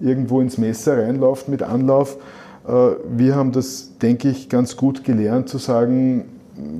irgendwo 0.00 0.40
ins 0.40 0.56
Messer 0.56 0.96
reinläuft 0.96 1.50
mit 1.50 1.62
Anlauf. 1.62 2.16
Äh, 2.66 2.72
wir 3.14 3.36
haben 3.36 3.52
das, 3.52 3.98
denke 3.98 4.30
ich, 4.30 4.48
ganz 4.48 4.78
gut 4.78 5.04
gelernt 5.04 5.50
zu 5.50 5.58
sagen, 5.58 6.24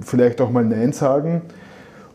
vielleicht 0.01 0.41
auch 0.41 0.51
mal 0.51 0.65
Nein 0.65 0.93
sagen 0.93 1.43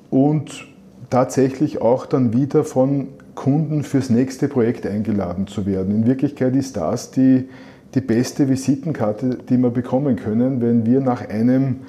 und 0.09 0.65
tatsächlich 1.11 1.79
auch 1.79 2.07
dann 2.07 2.33
wieder 2.33 2.63
von 2.63 3.09
Kunden 3.35 3.83
fürs 3.83 4.09
nächste 4.09 4.47
Projekt 4.47 4.87
eingeladen 4.87 5.45
zu 5.45 5.67
werden. 5.67 5.93
In 5.93 6.07
Wirklichkeit 6.07 6.55
ist 6.55 6.77
das 6.77 7.11
die, 7.11 7.47
die 7.93 8.01
beste 8.01 8.49
Visitenkarte, 8.49 9.37
die 9.47 9.57
wir 9.59 9.69
bekommen 9.69 10.15
können, 10.15 10.61
wenn 10.61 10.87
wir 10.87 10.99
nach 10.99 11.29
einem 11.29 11.81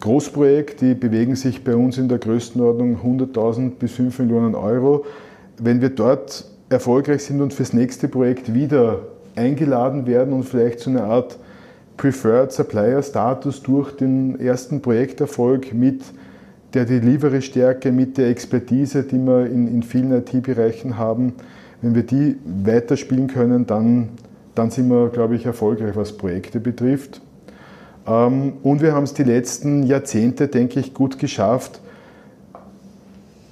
Großprojekt, 0.00 0.80
die 0.80 0.94
bewegen 0.94 1.36
sich 1.36 1.64
bei 1.64 1.74
uns 1.74 1.98
in 1.98 2.08
der 2.08 2.18
Größenordnung 2.18 2.98
100.000 3.02 3.70
bis 3.78 3.92
5 3.92 4.18
Millionen 4.20 4.54
Euro, 4.54 5.04
wenn 5.58 5.80
wir 5.80 5.90
dort 5.90 6.44
erfolgreich 6.68 7.22
sind 7.22 7.40
und 7.40 7.54
fürs 7.54 7.72
nächste 7.72 8.08
Projekt 8.08 8.52
wieder 8.52 9.00
eingeladen 9.36 10.06
werden 10.06 10.32
und 10.32 10.44
vielleicht 10.44 10.80
so 10.80 10.90
eine 10.90 11.04
Art 11.04 11.38
Preferred 11.96 12.52
Supplier 12.52 13.02
Status 13.02 13.62
durch 13.62 13.92
den 13.96 14.38
ersten 14.38 14.82
Projekterfolg 14.82 15.72
mit 15.72 16.02
der 16.74 16.84
Delivery-Stärke, 16.84 17.90
mit 17.90 18.18
der 18.18 18.28
Expertise, 18.28 19.02
die 19.02 19.18
wir 19.18 19.46
in, 19.46 19.66
in 19.66 19.82
vielen 19.82 20.12
IT-Bereichen 20.12 20.98
haben, 20.98 21.34
wenn 21.80 21.94
wir 21.94 22.02
die 22.02 22.36
weiterspielen 22.44 23.28
können, 23.28 23.66
dann, 23.66 24.10
dann 24.54 24.70
sind 24.70 24.88
wir, 24.88 25.08
glaube 25.08 25.36
ich, 25.36 25.46
erfolgreich, 25.46 25.96
was 25.96 26.12
Projekte 26.12 26.60
betrifft. 26.60 27.20
Ähm, 28.06 28.54
und 28.62 28.82
wir 28.82 28.94
haben 28.94 29.04
es 29.04 29.14
die 29.14 29.24
letzten 29.24 29.82
Jahrzehnte, 29.84 30.48
denke 30.48 30.80
ich, 30.80 30.94
gut 30.94 31.18
geschafft, 31.18 31.80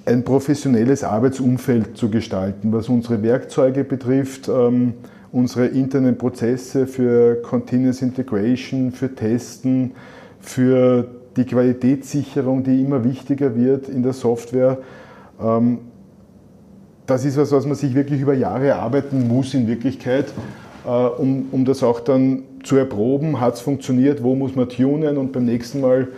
ein 0.06 0.22
professionelles 0.22 1.02
Arbeitsumfeld 1.02 1.96
zu 1.96 2.10
gestalten, 2.10 2.72
was 2.72 2.88
unsere 2.88 3.22
Werkzeuge 3.22 3.84
betrifft, 3.84 4.48
ähm, 4.48 4.94
unsere 5.32 5.66
internen 5.66 6.18
Prozesse 6.18 6.86
für 6.86 7.36
Continuous 7.42 8.02
Integration, 8.02 8.92
für 8.92 9.14
Testen, 9.14 9.92
für 10.40 11.06
die 11.36 11.44
Qualitätssicherung, 11.44 12.62
die 12.62 12.82
immer 12.82 13.02
wichtiger 13.02 13.56
wird 13.56 13.88
in 13.88 14.02
der 14.02 14.12
Software. 14.12 14.78
Ähm, 15.40 15.78
das 17.06 17.24
ist 17.24 17.36
was, 17.36 17.50
was 17.50 17.66
man 17.66 17.74
sich 17.74 17.94
wirklich 17.94 18.20
über 18.20 18.34
Jahre 18.34 18.68
erarbeiten 18.68 19.26
muss 19.26 19.54
in 19.54 19.66
Wirklichkeit, 19.66 20.26
äh, 20.86 20.88
um, 20.88 21.46
um 21.50 21.64
das 21.64 21.82
auch 21.82 22.00
dann 22.00 22.42
zu 22.64 22.76
erproben, 22.76 23.40
hat 23.40 23.54
es 23.54 23.60
funktioniert, 23.60 24.22
wo 24.22 24.34
muss 24.34 24.56
man 24.56 24.68
tunen 24.68 25.16
und 25.16 25.32
beim 25.32 25.44
nächsten 25.44 25.80
Mal, 25.80 26.08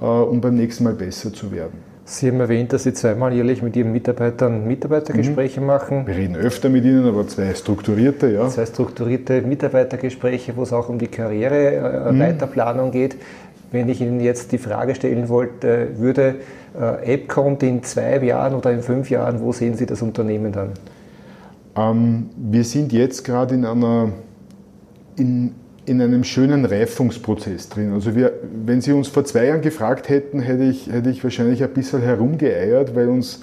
äh, 0.00 0.04
um 0.04 0.40
beim 0.40 0.56
nächsten 0.56 0.84
Mal 0.84 0.94
besser 0.94 1.32
zu 1.32 1.52
werden. 1.52 1.92
Sie 2.04 2.28
haben 2.28 2.40
erwähnt, 2.40 2.72
dass 2.72 2.82
Sie 2.82 2.92
zweimal 2.92 3.32
jährlich 3.32 3.62
mit 3.62 3.76
Ihren 3.76 3.92
Mitarbeitern 3.92 4.66
Mitarbeitergespräche 4.66 5.60
mhm. 5.60 5.66
machen. 5.66 6.06
Wir 6.06 6.16
reden 6.16 6.36
öfter 6.36 6.68
mit 6.68 6.84
Ihnen, 6.84 7.06
aber 7.06 7.26
zwei 7.28 7.54
strukturierte, 7.54 8.32
ja. 8.32 8.48
Zwei 8.48 8.66
strukturierte 8.66 9.40
Mitarbeitergespräche, 9.42 10.56
wo 10.56 10.64
es 10.64 10.72
auch 10.72 10.88
um 10.88 10.98
die 10.98 11.06
Karriereweiterplanung 11.06 12.88
mhm. 12.88 12.92
geht. 12.92 13.16
Wenn 13.70 13.88
ich 13.88 14.00
Ihnen 14.00 14.20
jetzt 14.20 14.52
die 14.52 14.58
Frage 14.58 14.94
stellen 14.94 15.28
wollte, 15.28 15.90
würde 15.96 16.36
äh, 16.78 17.14
AppCount 17.14 17.62
in 17.62 17.82
zwei 17.82 18.18
Jahren 18.18 18.54
oder 18.54 18.72
in 18.72 18.82
fünf 18.82 19.08
Jahren, 19.08 19.40
wo 19.40 19.52
sehen 19.52 19.76
Sie 19.76 19.86
das 19.86 20.02
Unternehmen 20.02 20.52
dann? 20.52 20.72
Ähm, 21.76 22.30
wir 22.36 22.64
sind 22.64 22.92
jetzt 22.92 23.24
gerade 23.24 23.54
in 23.54 23.64
einer, 23.64 24.10
in 25.16 25.54
in 25.84 26.00
einem 26.00 26.22
schönen 26.22 26.64
Reifungsprozess 26.64 27.68
drin. 27.68 27.92
Also 27.92 28.14
wir, 28.14 28.32
wenn 28.64 28.80
Sie 28.80 28.92
uns 28.92 29.08
vor 29.08 29.24
zwei 29.24 29.46
Jahren 29.46 29.62
gefragt 29.62 30.08
hätten, 30.08 30.40
hätte 30.40 30.64
ich, 30.64 30.86
hätte 30.90 31.10
ich 31.10 31.24
wahrscheinlich 31.24 31.62
ein 31.62 31.70
bisschen 31.70 32.00
herumgeeiert, 32.02 32.94
weil 32.94 33.08
uns 33.08 33.42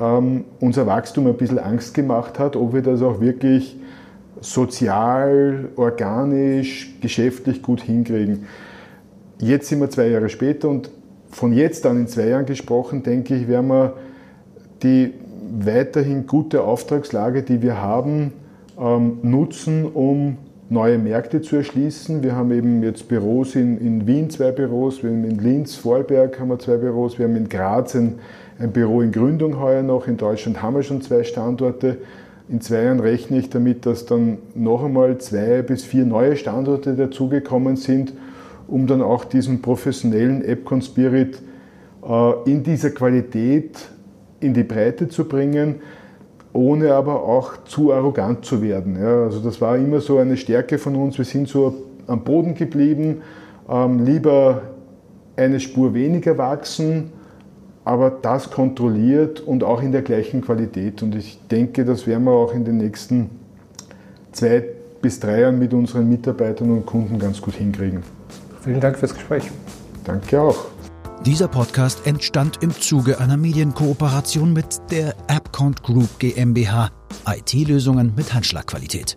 ähm, 0.00 0.44
unser 0.60 0.86
Wachstum 0.86 1.26
ein 1.26 1.36
bisschen 1.36 1.58
Angst 1.58 1.94
gemacht 1.94 2.38
hat, 2.38 2.56
ob 2.56 2.72
wir 2.72 2.82
das 2.82 3.02
auch 3.02 3.20
wirklich 3.20 3.76
sozial, 4.40 5.68
organisch, 5.76 6.94
geschäftlich 7.00 7.62
gut 7.62 7.82
hinkriegen. 7.82 8.46
Jetzt 9.38 9.68
sind 9.68 9.80
wir 9.80 9.90
zwei 9.90 10.08
Jahre 10.08 10.28
später 10.28 10.68
und 10.68 10.90
von 11.30 11.52
jetzt 11.52 11.84
an 11.84 11.98
in 11.98 12.08
zwei 12.08 12.28
Jahren 12.28 12.46
gesprochen, 12.46 13.02
denke 13.02 13.34
ich, 13.34 13.48
werden 13.48 13.68
wir 13.68 13.94
die 14.82 15.12
weiterhin 15.58 16.26
gute 16.26 16.62
Auftragslage, 16.62 17.42
die 17.42 17.60
wir 17.60 17.80
haben, 17.80 18.32
ähm, 18.78 19.18
nutzen, 19.22 19.84
um 19.86 20.38
neue 20.68 20.98
Märkte 20.98 21.42
zu 21.42 21.56
erschließen. 21.56 22.22
Wir 22.22 22.34
haben 22.34 22.50
eben 22.50 22.82
jetzt 22.82 23.08
Büros 23.08 23.54
in, 23.54 23.78
in 23.78 24.06
Wien, 24.06 24.30
zwei 24.30 24.50
Büros, 24.50 25.02
wir 25.02 25.10
haben 25.10 25.24
in 25.24 25.38
Linz, 25.38 25.76
Vorarlberg 25.76 26.38
haben 26.40 26.48
wir 26.48 26.58
zwei 26.58 26.76
Büros, 26.76 27.18
wir 27.18 27.26
haben 27.26 27.36
in 27.36 27.48
Graz 27.48 27.94
ein, 27.94 28.18
ein 28.58 28.72
Büro 28.72 29.00
in 29.00 29.12
Gründung 29.12 29.60
heuer 29.60 29.82
noch, 29.82 30.08
in 30.08 30.16
Deutschland 30.16 30.62
haben 30.62 30.74
wir 30.74 30.82
schon 30.82 31.02
zwei 31.02 31.22
Standorte. 31.24 31.98
In 32.48 32.60
zwei 32.60 32.84
Jahren 32.84 33.00
rechne 33.00 33.38
ich 33.38 33.50
damit, 33.50 33.86
dass 33.86 34.06
dann 34.06 34.38
noch 34.54 34.84
einmal 34.84 35.18
zwei 35.18 35.62
bis 35.62 35.84
vier 35.84 36.04
neue 36.04 36.36
Standorte 36.36 36.94
dazugekommen 36.94 37.76
sind, 37.76 38.12
um 38.68 38.86
dann 38.86 39.02
auch 39.02 39.24
diesen 39.24 39.62
professionellen 39.62 40.44
AppCon 40.48 40.80
Spirit 40.80 41.42
äh, 42.08 42.32
in 42.50 42.62
dieser 42.62 42.90
Qualität 42.90 43.88
in 44.38 44.54
die 44.54 44.62
Breite 44.62 45.08
zu 45.08 45.24
bringen 45.24 45.76
ohne 46.56 46.94
aber 46.94 47.22
auch 47.22 47.64
zu 47.64 47.92
arrogant 47.92 48.44
zu 48.44 48.62
werden. 48.62 48.98
Ja, 49.00 49.24
also 49.24 49.40
das 49.40 49.60
war 49.60 49.76
immer 49.76 50.00
so 50.00 50.18
eine 50.18 50.36
Stärke 50.36 50.78
von 50.78 50.96
uns. 50.96 51.18
Wir 51.18 51.24
sind 51.24 51.48
so 51.48 51.74
am 52.06 52.24
Boden 52.24 52.54
geblieben, 52.54 53.22
ähm, 53.68 54.04
lieber 54.04 54.62
eine 55.36 55.60
Spur 55.60 55.94
weniger 55.94 56.38
wachsen, 56.38 57.12
aber 57.84 58.10
das 58.10 58.50
kontrolliert 58.50 59.40
und 59.40 59.62
auch 59.62 59.82
in 59.82 59.92
der 59.92 60.02
gleichen 60.02 60.40
Qualität. 60.40 61.02
Und 61.02 61.14
ich 61.14 61.38
denke, 61.50 61.84
das 61.84 62.06
werden 62.06 62.24
wir 62.24 62.32
auch 62.32 62.52
in 62.52 62.64
den 62.64 62.78
nächsten 62.78 63.30
zwei 64.32 64.64
bis 65.02 65.20
drei 65.20 65.40
Jahren 65.40 65.58
mit 65.58 65.72
unseren 65.72 66.08
Mitarbeitern 66.08 66.70
und 66.70 66.86
Kunden 66.86 67.18
ganz 67.18 67.40
gut 67.40 67.54
hinkriegen. 67.54 68.02
Vielen 68.62 68.80
Dank 68.80 68.98
fürs 68.98 69.14
Gespräch. 69.14 69.50
Danke 70.04 70.40
auch. 70.40 70.66
Dieser 71.24 71.48
Podcast 71.48 72.06
entstand 72.06 72.62
im 72.62 72.70
Zuge 72.70 73.18
einer 73.18 73.36
Medienkooperation 73.36 74.52
mit 74.52 74.80
der 74.90 75.14
AppCount 75.56 75.82
Group 75.82 76.18
GmbH. 76.18 76.90
IT-Lösungen 77.26 78.12
mit 78.14 78.34
Handschlagqualität. 78.34 79.16